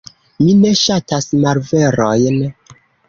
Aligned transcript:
Mi 0.45 0.53
ne 0.61 0.71
ŝatas 0.79 1.27
malverojn. 1.43 2.41